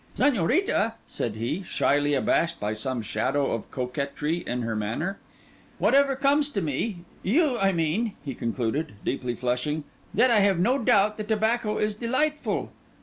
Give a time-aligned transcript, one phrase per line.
[0.15, 5.19] 'Señorita,' said he, shyly abashed by some shadow of coquetry in her manner,
[5.77, 9.83] 'whatever comes to me—you—I mean,' he concluded, deeply flushing,
[10.15, 12.71] 'that I have no doubt the tobacco is delightful.